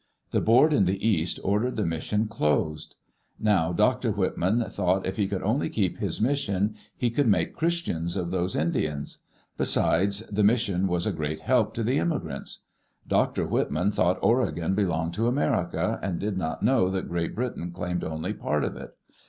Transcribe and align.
The 0.31 0.41
Board 0.41 0.73
in 0.73 0.85
the 0.85 1.07
east 1.07 1.39
ordered 1.43 1.75
the 1.75 1.85
mission 1.85 2.25
closed. 2.27 2.95
Now 3.39 3.71
Dr. 3.71 4.09
Whitman 4.11 4.65
thought 4.67 5.05
if 5.05 5.17
he 5.17 5.27
could 5.27 5.43
only 5.43 5.69
keep 5.69 5.99
his 5.99 6.19
mission, 6.19 6.73
he 6.97 7.11
could 7.11 7.27
make 7.27 7.53
Christians 7.53 8.17
of 8.17 8.31
those 8.31 8.55
Indians. 8.55 9.19
Besides, 9.59 10.21
the 10.21 10.43
mission 10.43 10.87
was 10.87 11.05
a 11.05 11.11
great 11.11 11.41
help 11.41 11.75
to 11.75 11.83
the 11.83 11.99
immigrants. 11.99 12.63
Dr. 13.07 13.45
Whitman 13.45 13.91
thought 13.91 14.17
Oregon 14.23 14.73
be 14.73 14.85
longed 14.85 15.13
to 15.13 15.27
America, 15.27 15.99
and 16.01 16.17
did 16.17 16.35
not 16.35 16.63
know 16.63 16.89
that 16.89 17.07
Great 17.07 17.35
Britain 17.35 17.71
claimed 17.71 18.03
only 18.03 18.33
part 18.33 18.63
of 18.63 18.75
it. 18.75 18.95